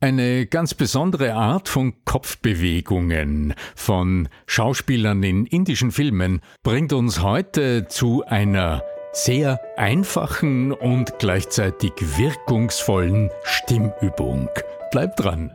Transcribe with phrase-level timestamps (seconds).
[0.00, 8.24] Eine ganz besondere Art von Kopfbewegungen von Schauspielern in indischen Filmen bringt uns heute zu
[8.24, 14.48] einer sehr einfachen und gleichzeitig wirkungsvollen Stimmübung.
[14.92, 15.52] Bleibt dran.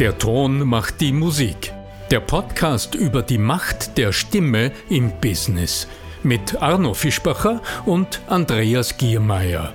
[0.00, 1.74] Der Ton macht die Musik.
[2.10, 5.88] Der Podcast über die Macht der Stimme im Business
[6.22, 9.74] mit Arno Fischbacher und Andreas Giermeier.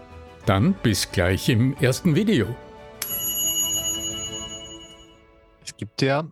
[0.45, 2.55] dann bis gleich im ersten Video.
[5.63, 6.29] Es gibt ja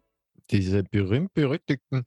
[0.52, 2.06] diese berühmt-berüchtigten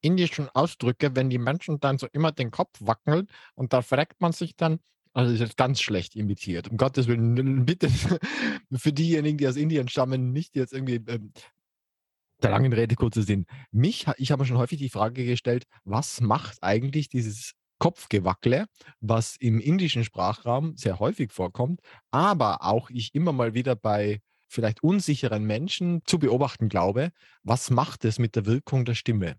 [0.00, 4.32] indischen Ausdrücke, wenn die Menschen dann so immer den Kopf wackeln und da fragt man
[4.32, 4.78] sich dann,
[5.12, 6.70] also ist jetzt ganz schlecht imitiert.
[6.70, 7.88] Um Gottes Willen, bitte
[8.72, 11.32] für diejenigen, die aus Indien stammen, nicht jetzt irgendwie ähm,
[12.42, 13.46] der langen Rede kurzer Sinn.
[13.72, 18.66] Mich, ich habe schon häufig die Frage gestellt, was macht eigentlich dieses Kopfgewackle,
[19.00, 21.80] was im indischen Sprachraum sehr häufig vorkommt,
[22.12, 27.10] aber auch ich immer mal wieder bei vielleicht unsicheren Menschen zu beobachten glaube,
[27.42, 29.36] was macht es mit der Wirkung der Stimme?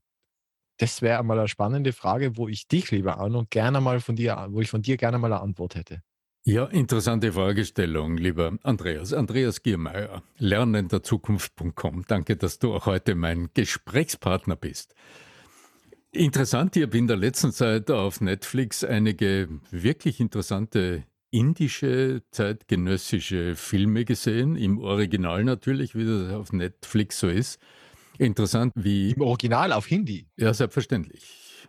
[0.78, 4.48] Das wäre einmal eine spannende Frage, wo ich dich, lieber Arno, gerne mal von dir,
[4.50, 6.02] wo ich von dir gerne mal eine Antwort hätte.
[6.44, 9.14] Ja, interessante Fragestellung, lieber Andreas.
[9.14, 12.06] Andreas Giermeier, lernenderzukunft.com.
[12.08, 14.96] Danke, dass du auch heute mein Gesprächspartner bist.
[16.14, 24.04] Interessant, ich habe in der letzten Zeit auf Netflix einige wirklich interessante indische, zeitgenössische Filme
[24.04, 27.60] gesehen, im Original natürlich, wie das auf Netflix so ist.
[28.18, 29.12] Interessant, wie.
[29.12, 30.28] Im Original auf Hindi?
[30.36, 31.68] Ja, selbstverständlich.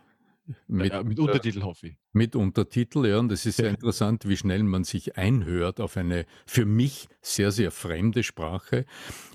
[0.67, 1.95] Mit, ja, mit Untertitel, hoffe ich.
[2.11, 3.19] Mit Untertitel, ja.
[3.19, 7.51] Und es ist sehr interessant, wie schnell man sich einhört auf eine für mich sehr,
[7.51, 8.85] sehr fremde Sprache.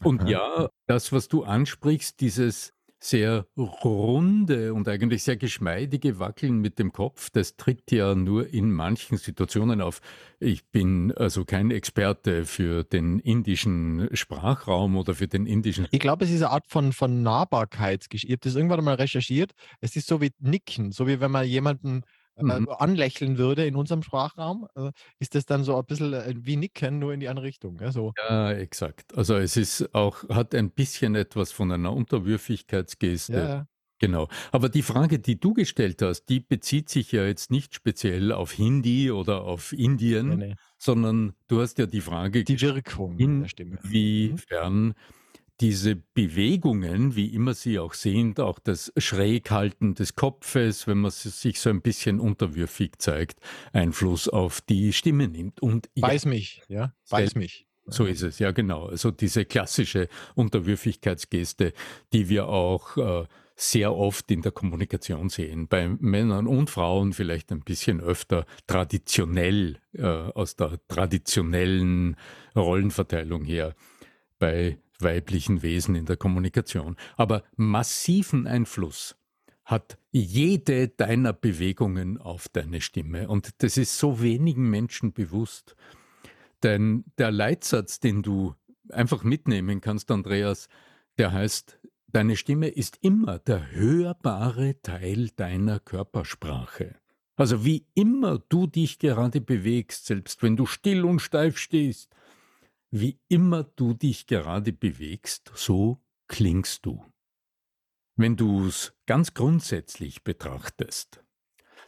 [0.05, 0.29] Und Aha.
[0.29, 6.93] ja, das, was du ansprichst, dieses sehr runde und eigentlich sehr geschmeidige Wackeln mit dem
[6.93, 10.01] Kopf, das tritt ja nur in manchen Situationen auf.
[10.41, 15.87] Ich bin also kein Experte für den indischen Sprachraum oder für den indischen.
[15.91, 18.29] Ich glaube, es ist eine Art von, von Nahbarkeitsgeschichte.
[18.29, 19.53] Ich habe das irgendwann mal recherchiert.
[19.81, 22.03] Es ist so wie Nicken, so wie wenn man jemanden
[22.41, 22.69] mhm.
[22.69, 26.99] anlächeln würde in unserem Sprachraum, äh, ist das dann so ein bisschen äh, wie Nicken,
[26.99, 27.79] nur in die andere Richtung.
[27.81, 28.13] Ja, so.
[28.29, 29.17] ja, exakt.
[29.17, 33.33] Also es ist auch, hat ein bisschen etwas von einer Unterwürfigkeitsgeste.
[33.33, 33.67] Ja.
[34.01, 34.29] Genau.
[34.53, 38.53] Aber die Frage, die du gestellt hast, die bezieht sich ja jetzt nicht speziell auf
[38.53, 40.55] Hindi oder auf Indien, nee, nee.
[40.79, 44.95] sondern du hast ja die Frage, die Wirkung inwiefern mhm
[45.61, 51.61] diese Bewegungen, wie immer sie auch sind, auch das Schräghalten des Kopfes, wenn man sich
[51.61, 53.41] so ein bisschen unterwürfig zeigt,
[53.73, 55.61] Einfluss auf die Stimme nimmt.
[55.61, 57.67] Und Beiß ja, mich, ja, beiß mich.
[57.87, 58.87] So ist es, ja genau.
[58.87, 61.73] Also diese klassische Unterwürfigkeitsgeste,
[62.13, 63.27] die wir auch äh,
[63.57, 69.81] sehr oft in der Kommunikation sehen, bei Männern und Frauen vielleicht ein bisschen öfter traditionell,
[69.95, 72.17] äh, aus der traditionellen
[72.55, 73.75] Rollenverteilung her.
[74.39, 76.97] Bei weiblichen Wesen in der Kommunikation.
[77.17, 79.17] Aber massiven Einfluss
[79.65, 83.29] hat jede deiner Bewegungen auf deine Stimme.
[83.29, 85.77] Und das ist so wenigen Menschen bewusst.
[86.63, 88.55] Denn der Leitsatz, den du
[88.89, 90.69] einfach mitnehmen kannst, Andreas,
[91.19, 91.79] der heißt,
[92.09, 96.97] deine Stimme ist immer der hörbare Teil deiner Körpersprache.
[97.37, 102.11] Also wie immer du dich gerade bewegst, selbst wenn du still und steif stehst,
[102.91, 107.05] wie immer du dich gerade bewegst, so klingst du.
[108.17, 111.23] Wenn du es ganz grundsätzlich betrachtest,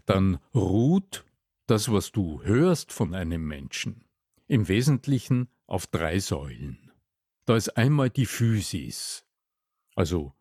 [0.07, 1.25] dann ruht
[1.67, 4.05] das, was du hörst von einem Menschen,
[4.47, 6.91] im Wesentlichen auf drei Säulen.
[7.47, 9.25] Da ist einmal die Physis,
[9.95, 10.35] also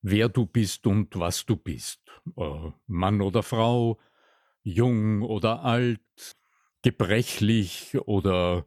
[0.00, 2.00] wer du bist und was du bist,
[2.36, 3.98] äh, Mann oder Frau,
[4.62, 6.36] jung oder alt,
[6.82, 8.66] gebrechlich oder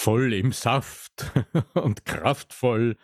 [0.00, 1.30] voll im Saft
[1.74, 2.96] und kraftvoll.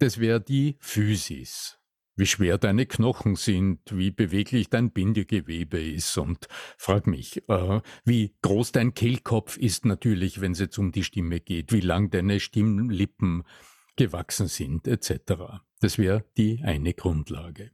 [0.00, 1.78] Das wäre die Physis.
[2.16, 6.48] Wie schwer deine Knochen sind, wie beweglich dein Bindegewebe ist und
[6.78, 11.40] frag mich, äh, wie groß dein Kehlkopf ist natürlich, wenn es jetzt um die Stimme
[11.40, 13.44] geht, wie lang deine Stimmlippen
[13.96, 15.62] gewachsen sind, etc.
[15.80, 17.70] Das wäre die eine Grundlage.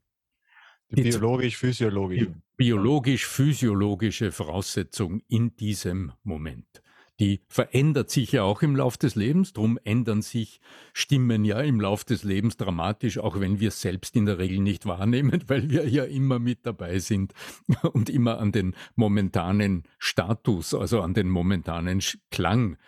[0.88, 2.34] Biologisch-physiologische.
[2.56, 6.82] Biologisch-physiologische Voraussetzung in diesem Moment.
[7.20, 10.60] Die verändert sich ja auch im Lauf des Lebens, darum ändern sich
[10.94, 14.60] Stimmen ja im Lauf des Lebens dramatisch, auch wenn wir es selbst in der Regel
[14.60, 17.34] nicht wahrnehmen, weil wir ja immer mit dabei sind
[17.92, 22.00] und immer an den momentanen Status, also an den momentanen
[22.30, 22.78] Klang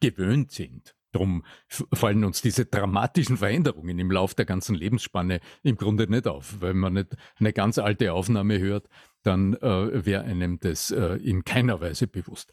[0.00, 0.94] gewöhnt sind.
[1.12, 6.60] Darum fallen uns diese dramatischen Veränderungen im Lauf der ganzen Lebensspanne im Grunde nicht auf.
[6.60, 8.88] Wenn man nicht eine ganz alte Aufnahme hört,
[9.22, 12.52] dann äh, wäre einem das äh, in keiner Weise bewusst.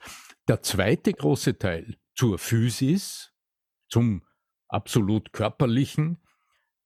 [0.52, 3.32] Der zweite große Teil zur Physis,
[3.88, 4.22] zum
[4.68, 6.22] absolut körperlichen,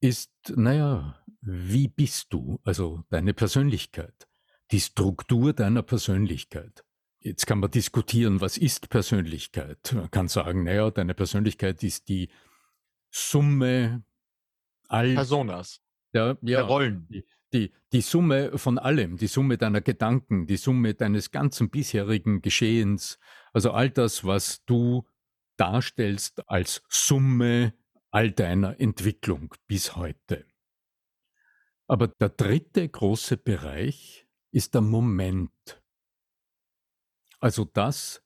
[0.02, 4.28] ist, naja, wie bist du, also deine Persönlichkeit,
[4.70, 6.86] die Struktur deiner Persönlichkeit.
[7.18, 9.94] Jetzt kann man diskutieren, was ist Persönlichkeit?
[9.94, 12.30] Man kann sagen, naja, deine Persönlichkeit ist die
[13.10, 14.04] Summe
[14.90, 15.82] all Personas,
[16.14, 17.08] der, ja, der Rollen.
[17.10, 22.44] Die, die, die Summe von allem, die Summe deiner Gedanken, die Summe deines ganzen bisherigen
[22.44, 23.18] Geschehens,
[23.56, 25.08] also all das, was du
[25.56, 27.74] darstellst als Summe
[28.12, 30.46] all deiner Entwicklung bis heute.
[31.88, 35.82] Aber der dritte große Bereich ist der Moment.
[37.40, 38.22] Also das,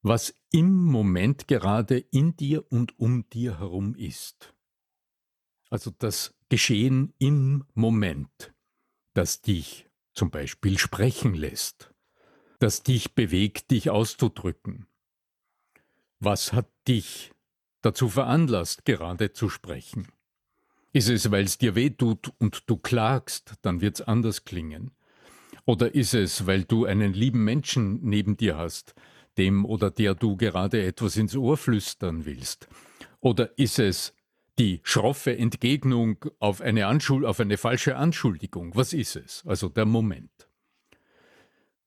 [0.00, 4.54] was im Moment gerade in dir und um dir herum ist.
[5.68, 8.54] Also das Geschehen im Moment,
[9.12, 11.91] das dich zum Beispiel sprechen lässt,
[12.62, 14.86] das dich bewegt, dich auszudrücken.
[16.20, 17.32] Was hat dich
[17.80, 20.06] dazu veranlasst, gerade zu sprechen?
[20.92, 24.92] Ist es, weil es dir weh tut und du klagst, dann wird es anders klingen.
[25.64, 28.94] Oder ist es, weil du einen lieben Menschen neben dir hast,
[29.38, 32.68] dem oder der du gerade etwas ins Ohr flüstern willst?
[33.20, 34.14] Oder ist es
[34.58, 38.76] die schroffe Entgegnung auf eine, Anschul auf eine falsche Anschuldigung?
[38.76, 39.42] Was ist es?
[39.46, 40.48] Also der Moment.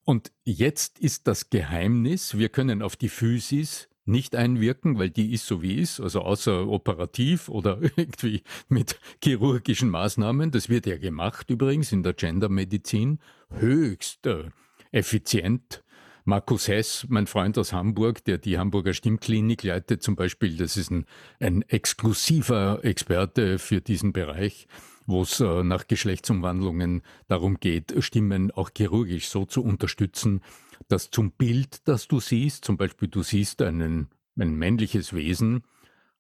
[0.06, 5.48] Und jetzt ist das Geheimnis, wir können auf die Physis nicht einwirken, weil die ist
[5.48, 10.52] so wie ist, also außer operativ oder irgendwie mit chirurgischen Maßnahmen.
[10.52, 13.19] Das wird ja gemacht übrigens in der Gendermedizin
[13.50, 14.52] höchst äh,
[14.92, 15.84] effizient.
[16.24, 20.90] Markus Hess, mein Freund aus Hamburg, der die Hamburger Stimmklinik leitet zum Beispiel, das ist
[20.92, 21.06] ein,
[21.40, 24.68] ein exklusiver Experte für diesen Bereich,
[25.06, 30.42] wo es äh, nach Geschlechtsumwandlungen darum geht, Stimmen auch chirurgisch so zu unterstützen,
[30.88, 35.63] dass zum Bild, das du siehst, zum Beispiel du siehst einen, ein männliches Wesen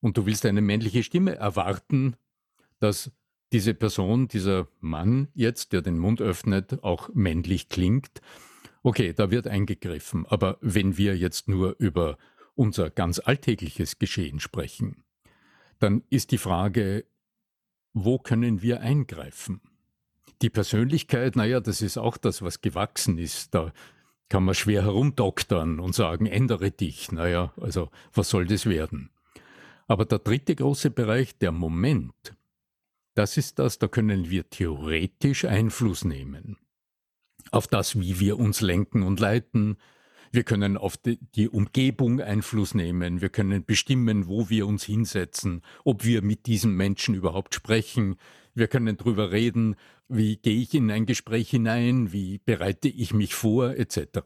[0.01, 2.15] und du willst eine männliche Stimme erwarten,
[2.79, 3.11] dass
[3.51, 8.21] diese Person, dieser Mann jetzt, der den Mund öffnet, auch männlich klingt.
[8.83, 10.25] Okay, da wird eingegriffen.
[10.25, 12.17] Aber wenn wir jetzt nur über
[12.55, 15.03] unser ganz alltägliches Geschehen sprechen,
[15.79, 17.05] dann ist die Frage,
[17.95, 19.61] wo können wir eingreifen?
[20.41, 23.55] Die Persönlichkeit, naja, das ist auch das, was gewachsen ist.
[23.55, 23.71] Da
[24.27, 27.11] kann man schwer herumdoktern und sagen, ändere dich.
[27.13, 29.09] Naja, also was soll das werden?
[29.87, 32.35] Aber der dritte große Bereich, der Moment,
[33.13, 36.57] das ist das, da können wir theoretisch Einfluss nehmen.
[37.51, 39.77] Auf das, wie wir uns lenken und leiten.
[40.31, 43.21] Wir können auf die, Umgebung Einfluss nehmen.
[43.21, 48.17] Wir können bestimmen, wo wir uns hinsetzen, ob wir mit diesem Menschen überhaupt sprechen.
[48.53, 49.75] Wir können darüber reden,
[50.07, 54.19] wie gehe ich in ein Gespräch hinein, wie bereite ich mich vor, etc.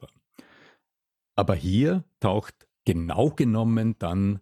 [1.36, 4.40] Aber hier taucht genau genommen dann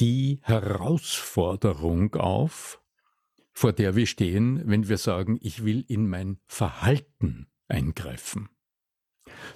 [0.00, 2.82] die Herausforderung auf,
[3.52, 8.48] vor der wir stehen, wenn wir sagen, ich will in mein Verhalten eingreifen.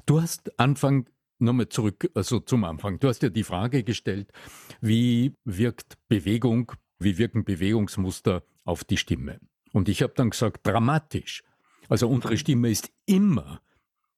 [0.07, 1.09] Du hast Anfang,
[1.39, 4.33] nochmal zurück, also zum Anfang, du hast ja die Frage gestellt,
[4.81, 9.41] wie wirkt Bewegung, wie wirken Bewegungsmuster auf die Stimme?
[9.73, 11.43] Und ich habe dann gesagt, dramatisch.
[11.89, 13.61] Also unsere Stimme ist immer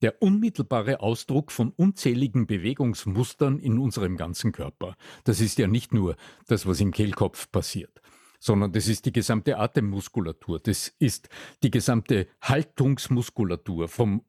[0.03, 4.97] der unmittelbare Ausdruck von unzähligen Bewegungsmustern in unserem ganzen Körper.
[5.25, 6.17] Das ist ja nicht nur
[6.49, 8.03] das, was im Kehlkopf passiert,
[8.41, 11.29] sondern das ist die gesamte Atemmuskulatur, das ist
[11.63, 14.25] die gesamte Haltungsmuskulatur vom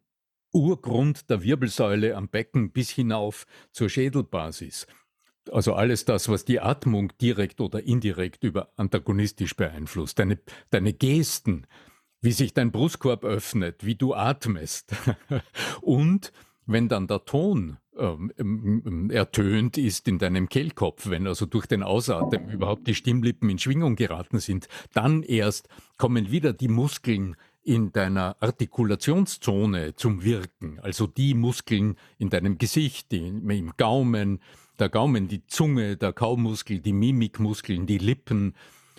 [0.53, 4.87] Urgrund der Wirbelsäule am Becken bis hinauf zur Schädelbasis.
[5.51, 10.19] Also alles das, was die Atmung direkt oder indirekt über antagonistisch beeinflusst.
[10.19, 11.67] Deine, deine Gesten,
[12.21, 14.95] wie sich dein Brustkorb öffnet, wie du atmest.
[15.81, 16.31] Und
[16.65, 21.83] wenn dann der Ton ähm, ähm, ertönt ist in deinem Kehlkopf, wenn also durch den
[21.83, 25.67] Ausatmen überhaupt die Stimmlippen in Schwingung geraten sind, dann erst
[25.97, 33.13] kommen wieder die Muskeln in deiner Artikulationszone zum Wirken, also die Muskeln in deinem Gesicht,
[33.13, 34.39] im Gaumen,
[34.79, 38.55] der Gaumen, die Zunge, der Kaumuskel, die Mimikmuskeln, die Lippen,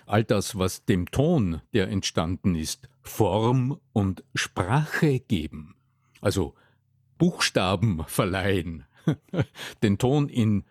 [0.07, 5.75] all das, was dem Ton, der entstanden ist, Form und Sprache geben.
[6.21, 6.55] Also
[7.19, 8.85] Buchstaben verleihen,
[9.83, 10.65] den Ton in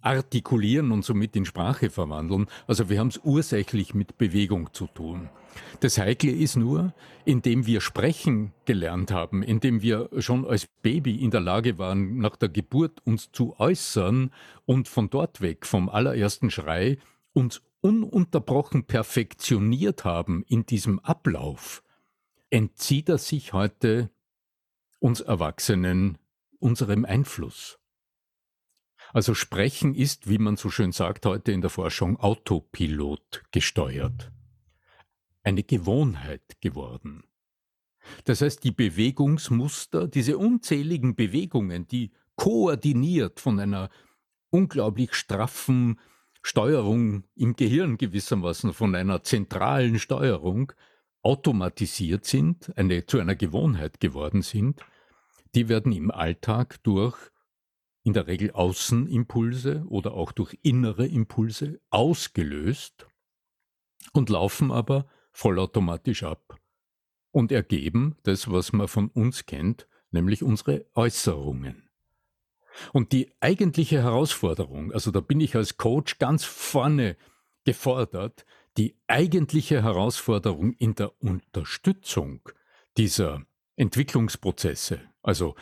[0.00, 2.46] artikulieren und somit in Sprache verwandeln.
[2.66, 5.30] Also wir haben es ursächlich mit Bewegung zu tun.
[5.80, 6.94] Das Heikle ist nur,
[7.24, 12.36] indem wir sprechen gelernt haben, indem wir schon als Baby in der Lage waren, nach
[12.36, 14.30] der Geburt uns zu äußern
[14.64, 16.98] und von dort weg, vom allerersten Schrei,
[17.32, 21.82] uns ununterbrochen perfektioniert haben in diesem Ablauf,
[22.50, 24.10] entzieht er sich heute
[25.00, 26.18] uns Erwachsenen
[26.60, 27.78] unserem Einfluss.
[29.12, 34.30] Also Sprechen ist, wie man so schön sagt heute in der Forschung, Autopilot gesteuert
[35.42, 37.24] eine Gewohnheit geworden.
[38.24, 43.90] Das heißt, die Bewegungsmuster, diese unzähligen Bewegungen, die koordiniert von einer
[44.50, 46.00] unglaublich straffen
[46.42, 50.72] Steuerung im Gehirn gewissermaßen, von einer zentralen Steuerung,
[51.22, 54.80] automatisiert sind, eine, zu einer Gewohnheit geworden sind,
[55.54, 57.16] die werden im Alltag durch
[58.02, 63.06] in der Regel Außenimpulse oder auch durch innere Impulse ausgelöst
[64.12, 66.58] und laufen aber vollautomatisch ab.
[67.30, 71.88] Und ergeben das, was man von uns kennt, nämlich unsere Äußerungen.
[72.92, 77.16] Und die eigentliche Herausforderung, also da bin ich als Coach ganz vorne
[77.64, 78.44] gefordert,
[78.76, 82.40] die eigentliche Herausforderung in der Unterstützung
[82.96, 83.42] dieser
[83.76, 85.54] Entwicklungsprozesse, also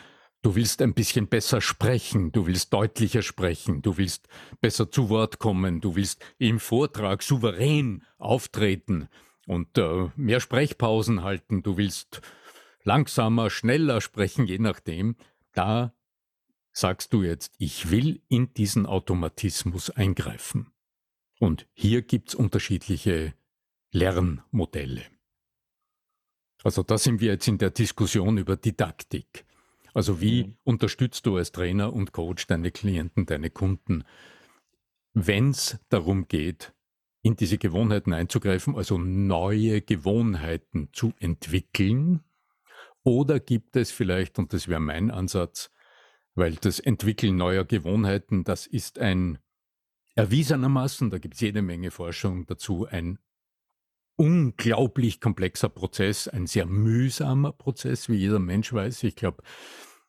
[0.43, 4.27] Du willst ein bisschen besser sprechen, du willst deutlicher sprechen, du willst
[4.59, 9.07] besser zu Wort kommen, du willst im Vortrag souverän auftreten,
[9.47, 12.21] und äh, mehr Sprechpausen halten, du willst
[12.83, 15.15] langsamer, schneller sprechen, je nachdem,
[15.53, 15.93] da
[16.71, 20.71] sagst du jetzt, ich will in diesen Automatismus eingreifen.
[21.39, 23.33] Und hier gibt es unterschiedliche
[23.91, 25.03] Lernmodelle.
[26.63, 29.45] Also da sind wir jetzt in der Diskussion über Didaktik.
[29.93, 30.57] Also wie mhm.
[30.63, 34.03] unterstützt du als Trainer und Coach deine Klienten, deine Kunden,
[35.13, 36.73] wenn es darum geht,
[37.21, 42.21] in diese Gewohnheiten einzugreifen, also neue Gewohnheiten zu entwickeln?
[43.03, 45.71] Oder gibt es vielleicht, und das wäre mein Ansatz,
[46.35, 49.39] weil das Entwickeln neuer Gewohnheiten, das ist ein
[50.15, 53.19] erwiesenermaßen, da gibt es jede Menge Forschung dazu, ein
[54.15, 59.03] unglaublich komplexer Prozess, ein sehr mühsamer Prozess, wie jeder Mensch weiß.
[59.03, 59.41] Ich glaube,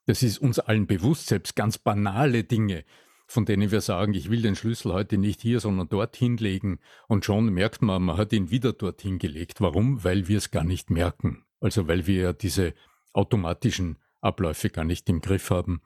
[0.06, 2.84] das ist uns allen bewusst, selbst ganz banale Dinge
[3.32, 6.80] von denen wir sagen, ich will den Schlüssel heute nicht hier, sondern dorthin legen.
[7.08, 9.60] Und schon merkt man, man hat ihn wieder dorthin gelegt.
[9.60, 10.04] Warum?
[10.04, 11.44] Weil wir es gar nicht merken.
[11.60, 12.74] Also weil wir ja diese
[13.12, 15.80] automatischen Abläufe gar nicht im Griff haben.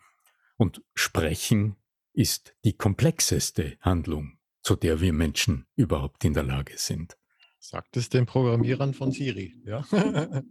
[0.56, 1.76] Und sprechen
[2.12, 7.16] ist die komplexeste Handlung, zu der wir Menschen überhaupt in der Lage sind.
[7.60, 9.84] Sagt es den Programmierern von Siri, ja?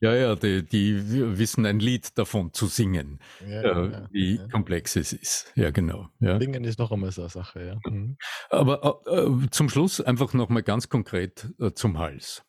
[0.00, 4.48] Ja, ja, die, die, wissen ein Lied davon zu singen, ja, äh, ja, wie ja.
[4.48, 5.52] komplex es ist.
[5.54, 6.08] Ja, genau.
[6.20, 6.38] Ja.
[6.40, 7.90] Singen ist noch einmal so eine Sache, ja.
[7.90, 8.16] Mhm.
[8.50, 12.44] Aber äh, äh zum Schluss einfach nochmal ganz konkret äh, zum Hals.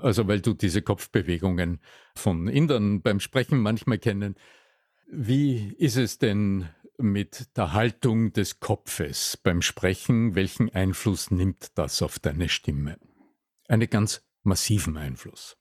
[0.00, 1.80] Also, weil du diese Kopfbewegungen
[2.14, 4.34] von Indern beim Sprechen manchmal kennen.
[5.10, 10.34] Wie ist es denn mit der Haltung des Kopfes beim Sprechen?
[10.34, 12.98] Welchen Einfluss nimmt das auf deine Stimme?
[13.68, 15.56] Einen ganz massiven Einfluss.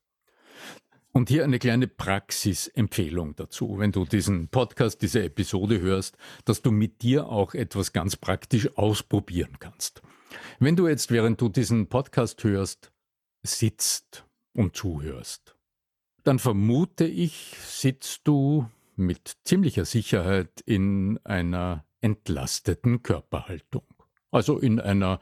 [1.12, 6.72] Und hier eine kleine Praxisempfehlung dazu, wenn du diesen Podcast, diese Episode hörst, dass du
[6.72, 10.04] mit dir auch etwas ganz praktisch ausprobieren kannst.
[10.60, 12.92] Wenn du jetzt, während du diesen Podcast hörst,
[13.42, 15.56] sitzt und zuhörst,
[16.24, 23.88] dann vermute ich, sitzt du mit ziemlicher Sicherheit in einer entlasteten Körperhaltung,
[24.30, 25.20] also in einer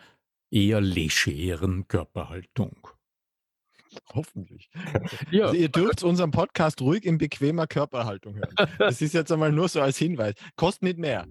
[0.51, 2.89] eher legeren Körperhaltung.
[4.13, 4.69] Hoffentlich.
[5.31, 5.45] Ja.
[5.45, 8.53] Also ihr dürft unseren Podcast ruhig in bequemer Körperhaltung hören.
[8.77, 10.35] Das ist jetzt einmal nur so als Hinweis.
[10.55, 11.25] Kostet nicht mehr.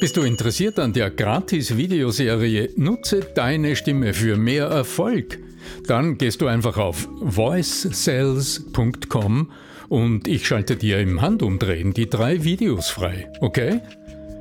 [0.00, 5.38] Bist du interessiert an der Gratis-Videoserie Nutze deine Stimme für mehr Erfolg?
[5.86, 9.50] Dann gehst du einfach auf voicesales.com
[9.88, 13.80] und ich schalte dir im Handumdrehen die drei Videos frei, okay?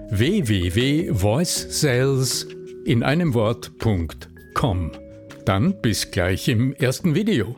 [0.09, 2.47] www.voicesales
[2.85, 4.91] in einem Wort.com
[5.45, 7.55] dann bis gleich im ersten Video.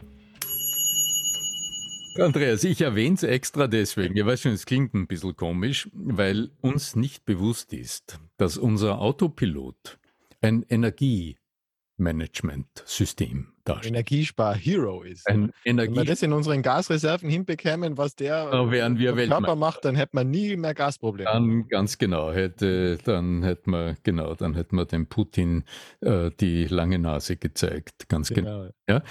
[2.17, 4.15] Andreas, ich erwähne es extra deswegen.
[4.17, 8.99] Ich weiß schon, es klingt ein bisschen komisch, weil uns nicht bewusst ist, dass unser
[8.99, 9.99] Autopilot
[10.41, 13.93] ein Energiemanagementsystem darstellt.
[13.93, 15.27] Energiespar-Hero ist.
[15.27, 19.55] Ein Energie Wenn wir das in unseren Gasreserven hinbekämen, was der da wären wir Körper
[19.55, 21.29] macht, dann hätte man nie mehr Gasprobleme.
[21.29, 25.63] Dann ganz genau, hätte, dann hätte man, genau, dann hätte man dem Putin
[26.01, 28.07] äh, die lange Nase gezeigt.
[28.07, 28.61] Ganz genau.
[28.61, 28.71] genau.
[28.87, 29.03] Ja.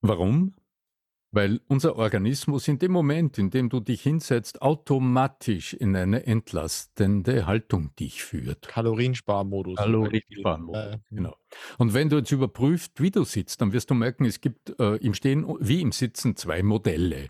[0.00, 0.54] Warum?
[1.34, 7.46] Weil unser Organismus in dem Moment, in dem du dich hinsetzt, automatisch in eine entlastende
[7.46, 8.68] Haltung dich führt.
[8.68, 9.76] Kaloriensparmodus.
[9.76, 11.36] Kaloriensparmodus, äh, genau.
[11.78, 14.96] Und wenn du jetzt überprüfst, wie du sitzt, dann wirst du merken, es gibt äh,
[14.96, 17.28] im Stehen wie im Sitzen zwei Modelle.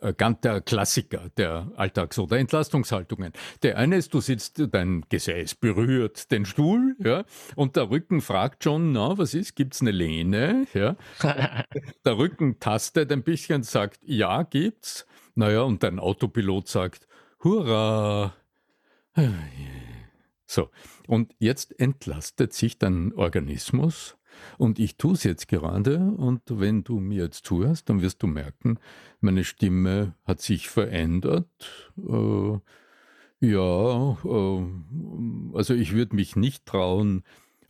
[0.00, 3.32] Äh, ganz der Klassiker der Alltags- oder Entlastungshaltungen.
[3.62, 7.24] Der eine ist, du sitzt, dein Gesäß berührt den Stuhl, ja,
[7.56, 10.96] und der Rücken fragt schon, na, was ist, gibt's eine Lehne, ja.
[12.04, 15.06] der Rücken tastet ein bisschen, sagt, ja, gibt's.
[15.34, 17.08] Naja, und dein Autopilot sagt,
[17.42, 18.34] hurra.
[20.46, 20.70] So,
[21.08, 24.16] und jetzt entlastet sich dein Organismus
[24.58, 28.26] und ich tue es jetzt gerade und wenn du mir jetzt zuhörst, dann wirst du
[28.26, 28.78] merken,
[29.20, 31.48] meine Stimme hat sich verändert.
[31.98, 32.58] Äh,
[33.40, 34.66] ja, äh,
[35.54, 37.24] also ich würde mich nicht trauen,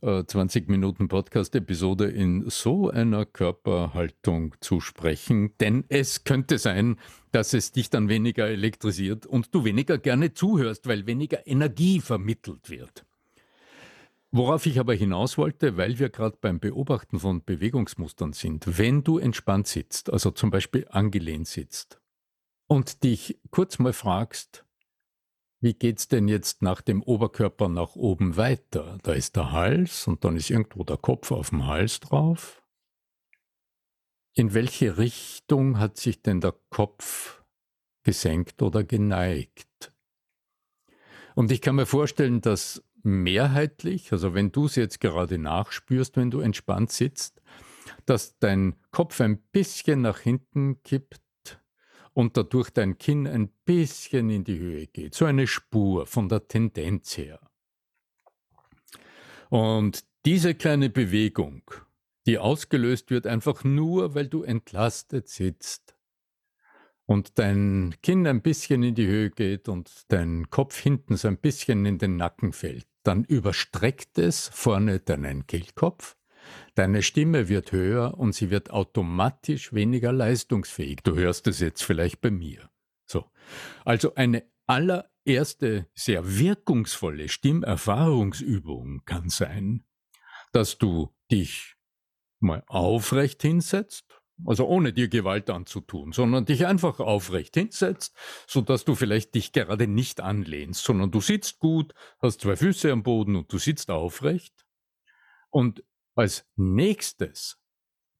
[0.05, 6.97] äh, 20 Minuten Podcast-Episode in so einer Körperhaltung zu sprechen, denn es könnte sein,
[7.31, 12.69] dass es dich dann weniger elektrisiert und du weniger gerne zuhörst, weil weniger Energie vermittelt
[12.69, 13.05] wird.
[14.37, 19.17] Worauf ich aber hinaus wollte, weil wir gerade beim Beobachten von Bewegungsmustern sind, wenn du
[19.17, 22.01] entspannt sitzt, also zum Beispiel angelehnt sitzt
[22.67, 24.65] und dich kurz mal fragst,
[25.61, 28.97] wie geht's denn jetzt nach dem Oberkörper nach oben weiter?
[29.03, 32.61] Da ist der Hals und dann ist irgendwo der Kopf auf dem Hals drauf.
[34.33, 37.41] In welche Richtung hat sich denn der Kopf
[38.03, 39.93] gesenkt oder geneigt?
[41.35, 46.31] Und ich kann mir vorstellen, dass mehrheitlich, also wenn du es jetzt gerade nachspürst, wenn
[46.31, 47.41] du entspannt sitzt,
[48.05, 51.21] dass dein Kopf ein bisschen nach hinten kippt
[52.13, 55.15] und dadurch dein Kinn ein bisschen in die Höhe geht.
[55.15, 57.39] So eine Spur von der Tendenz her.
[59.49, 61.61] Und diese kleine Bewegung,
[62.25, 65.95] die ausgelöst wird einfach nur, weil du entlastet sitzt,
[67.05, 71.37] und dein Kinn ein bisschen in die Höhe geht und dein Kopf hinten so ein
[71.37, 76.17] bisschen in den Nacken fällt, dann überstreckt es vorne deinen Kehlkopf,
[76.75, 81.01] deine Stimme wird höher und sie wird automatisch weniger leistungsfähig.
[81.03, 82.69] Du hörst es jetzt vielleicht bei mir.
[83.05, 83.25] So.
[83.83, 89.83] Also eine allererste sehr wirkungsvolle Stimmerfahrungsübung kann sein,
[90.51, 91.75] dass du dich
[92.39, 98.15] mal aufrecht hinsetzt, also ohne dir Gewalt anzutun, sondern dich einfach aufrecht hinsetzt,
[98.47, 102.91] so dass du vielleicht dich gerade nicht anlehnst, sondern du sitzt gut, hast zwei Füße
[102.91, 104.65] am Boden und du sitzt aufrecht.
[105.49, 105.83] Und
[106.15, 107.59] als nächstes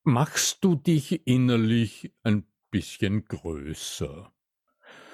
[0.04, 4.32] machst du dich innerlich ein bisschen größer.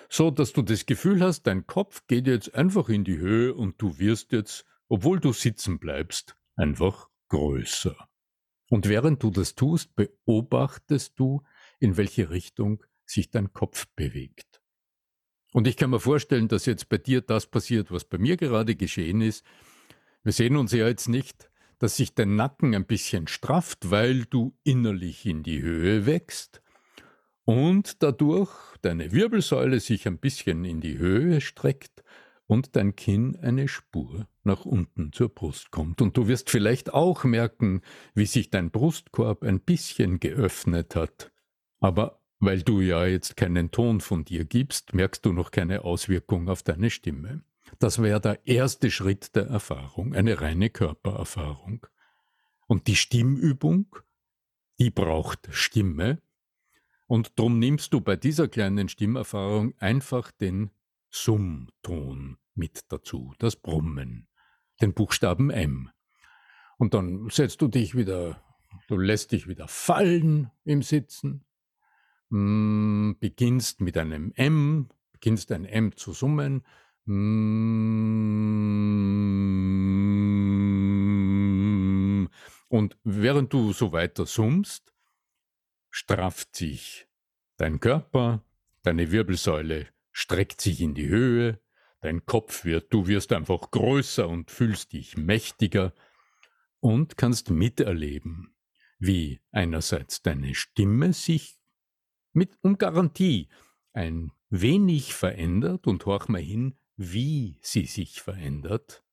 [0.10, 3.82] So dass du das Gefühl hast, dein Kopf geht jetzt einfach in die Höhe und
[3.82, 8.11] du wirst jetzt, obwohl du sitzen bleibst, einfach größer.
[8.72, 11.44] Und während du das tust, beobachtest du,
[11.80, 14.62] in welche Richtung sich dein Kopf bewegt.
[15.52, 18.78] Und ich kann mir vorstellen, dass jetzt bei dir das passiert, was bei mir gerade
[18.78, 19.46] geschehen ist.
[20.24, 24.58] Wir sehen uns ja jetzt nicht, dass sich dein Nacken ein bisschen strafft, weil du
[24.64, 26.62] innerlich in die Höhe wächst
[27.44, 32.06] und dadurch deine Wirbelsäule sich ein bisschen in die Höhe streckt
[32.52, 36.02] und dein Kinn eine Spur nach unten zur Brust kommt.
[36.02, 37.80] Und du wirst vielleicht auch merken,
[38.14, 41.32] wie sich dein Brustkorb ein bisschen geöffnet hat.
[41.80, 46.50] Aber weil du ja jetzt keinen Ton von dir gibst, merkst du noch keine Auswirkung
[46.50, 47.42] auf deine Stimme.
[47.80, 51.88] Das wäre der erste Schritt der Erfahrung, eine reine Körpererfahrung.
[52.68, 53.96] Und die Stimmübung,
[54.78, 56.22] die braucht Stimme.
[57.08, 60.72] Und drum nimmst du bei dieser kleinen Stimmerfahrung einfach den
[61.10, 64.28] Summton mit dazu, das Brummen,
[64.82, 65.90] den Buchstaben M.
[66.78, 68.44] Und dann setzt du dich wieder,
[68.88, 71.46] du lässt dich wieder fallen im Sitzen,
[72.30, 76.66] mm, beginnst mit einem M, beginnst ein M zu summen,
[77.06, 77.92] mm,
[82.68, 84.94] und während du so weiter summst,
[85.90, 87.08] strafft sich
[87.58, 88.44] dein Körper,
[88.82, 91.60] deine Wirbelsäule streckt sich in die Höhe,
[92.02, 95.94] dein Kopf wird, du wirst einfach größer und fühlst dich mächtiger
[96.80, 98.56] und kannst miterleben,
[99.00, 101.60] wie einerseits deine Stimme sich
[102.34, 103.50] mit um Garantie
[103.94, 109.04] ein wenig verändert und horch mal hin, wie sie sich verändert.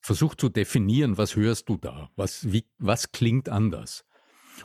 [0.00, 4.04] Versuch zu definieren, was hörst du da, was, wie, was klingt anders.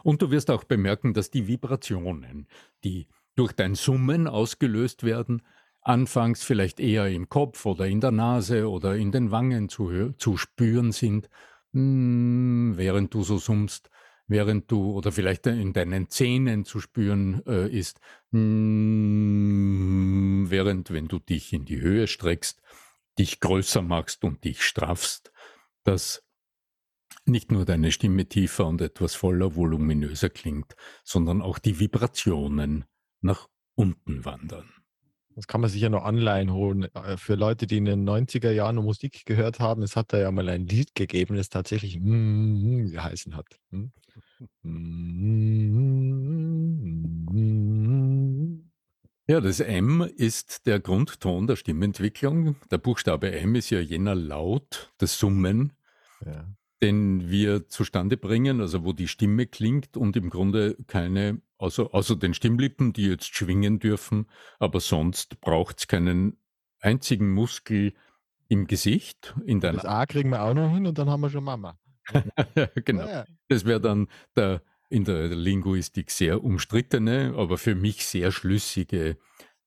[0.04, 2.47] Und du wirst auch bemerken, dass die Vibrationen,
[2.84, 5.41] die durch dein Summen ausgelöst werden,
[5.81, 10.37] anfangs vielleicht eher im Kopf oder in der Nase oder in den Wangen zu, zu
[10.37, 11.29] spüren sind,
[11.73, 13.89] hm, während du so summst,
[14.27, 17.99] während du oder vielleicht in deinen Zähnen zu spüren äh, ist,
[18.31, 19.49] mm,
[20.49, 22.61] während wenn du dich in die Höhe streckst,
[23.17, 25.31] dich größer machst und dich straffst,
[25.83, 26.23] dass
[27.25, 32.85] nicht nur deine Stimme tiefer und etwas voller, voluminöser klingt, sondern auch die Vibrationen
[33.21, 34.78] nach unten wandern.
[35.39, 36.93] Das kann man sich ja noch online holen.
[36.93, 40.17] Äh, für Leute, die in den 90er Jahren noch Musik gehört haben, es hat da
[40.17, 43.45] ja mal ein Lied gegeben, das tatsächlich mm, geheißen hat.
[43.71, 43.93] Hm?
[49.30, 52.56] Ja, das M ist der Grundton der Stimmentwicklung.
[52.71, 55.73] Der Buchstabe M ist ja jener Laut, das Summen,
[56.25, 56.47] ja.
[56.81, 62.15] Den wir zustande bringen, also wo die Stimme klingt und im Grunde keine, außer, außer
[62.15, 64.27] den Stimmlippen, die jetzt schwingen dürfen,
[64.59, 66.37] aber sonst braucht es keinen
[66.79, 67.93] einzigen Muskel
[68.47, 69.35] im Gesicht.
[69.45, 71.77] In deiner das A kriegen wir auch noch hin und dann haben wir schon Mama.
[72.85, 73.07] genau.
[73.07, 73.25] Ja.
[73.49, 79.17] Das wäre dann der in der Linguistik sehr umstrittene, aber für mich sehr schlüssige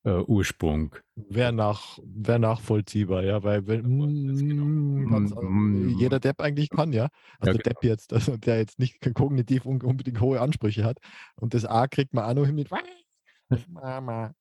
[0.05, 0.97] äh, Ursprung.
[1.15, 7.09] Wäre nach, wär nachvollziehbar, ja, weil wenn, mm, ganz, mm, jeder Depp eigentlich kann, ja.
[7.39, 10.99] Also ja, Depp jetzt, also der jetzt nicht kognitiv unbedingt hohe Ansprüche hat.
[11.37, 12.71] Und das A kriegt man auch noch hin mit
[13.69, 14.35] Mama.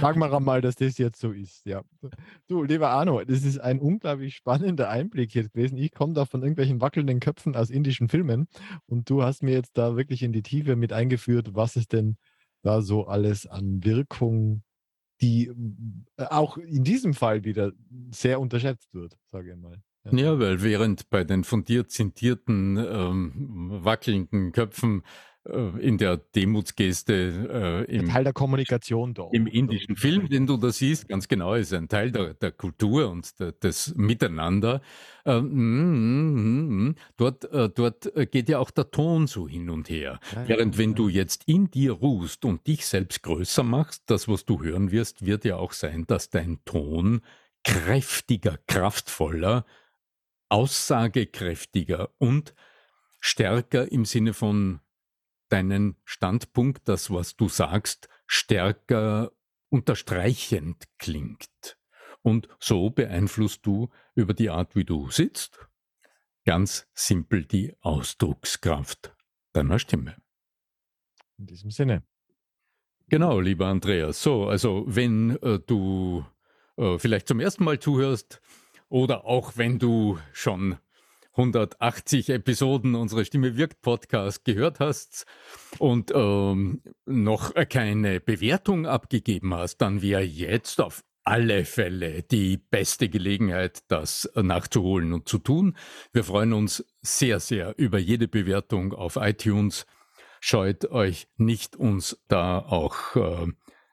[0.00, 1.82] Sagen wir mal, dass das jetzt so ist, ja.
[2.48, 5.76] Du, lieber Arno, das ist ein unglaublich spannender Einblick jetzt gewesen.
[5.76, 8.48] Ich komme da von irgendwelchen wackelnden Köpfen aus indischen Filmen
[8.86, 12.16] und du hast mir jetzt da wirklich in die Tiefe mit eingeführt, was es denn
[12.64, 14.62] da so alles an Wirkung,
[15.20, 15.52] die
[16.16, 17.72] äh, auch in diesem Fall wieder
[18.10, 19.80] sehr unterschätzt wird, sage ich mal.
[20.04, 20.18] Ja.
[20.18, 25.02] ja, weil während bei den fundiert zintierten, ähm, wackelnden Köpfen
[25.44, 29.28] in der Demutsgeste äh, im, Teil der Kommunikation da.
[29.32, 33.10] Im indischen Film, den du da siehst, ganz genau, ist ein Teil der, der Kultur
[33.10, 34.80] und der, des Miteinander.
[35.26, 39.90] Äh, mm, mm, mm, dort, äh, dort geht ja auch der Ton so hin und
[39.90, 40.18] her.
[40.34, 40.96] Ja, Während wenn ja.
[40.96, 45.26] du jetzt in dir ruhst und dich selbst größer machst, das, was du hören wirst,
[45.26, 47.20] wird ja auch sein, dass dein Ton
[47.64, 49.66] kräftiger, kraftvoller,
[50.48, 52.54] aussagekräftiger und
[53.20, 54.80] stärker im Sinne von
[55.54, 59.30] deinen Standpunkt, das, was du sagst, stärker
[59.68, 61.78] unterstreichend klingt.
[62.22, 65.68] Und so beeinflusst du über die Art, wie du sitzt,
[66.44, 69.14] ganz simpel die Ausdruckskraft
[69.52, 70.16] deiner Stimme.
[71.38, 72.02] In diesem Sinne.
[73.08, 74.20] Genau, lieber Andreas.
[74.20, 76.24] So, also wenn äh, du
[76.76, 78.40] äh, vielleicht zum ersten Mal zuhörst
[78.88, 80.78] oder auch wenn du schon
[81.36, 85.26] 180 Episoden unserer Stimme wirkt Podcast gehört hast
[85.78, 93.08] und ähm, noch keine Bewertung abgegeben hast, dann wäre jetzt auf alle Fälle die beste
[93.08, 95.76] Gelegenheit, das nachzuholen und zu tun.
[96.12, 99.86] Wir freuen uns sehr, sehr über jede Bewertung auf iTunes.
[100.40, 103.46] Scheut euch nicht, uns da auch äh,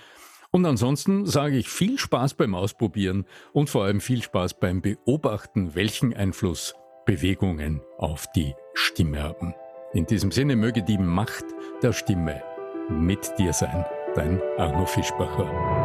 [0.52, 5.74] Und ansonsten sage ich viel Spaß beim Ausprobieren und vor allem viel Spaß beim Beobachten,
[5.74, 6.76] welchen Einfluss
[7.06, 9.56] Bewegungen auf die Stimme haben.
[9.94, 11.46] In diesem Sinne möge die Macht
[11.82, 12.42] der Stimme
[12.90, 15.83] mit dir sein, dein Arno Fischbacher.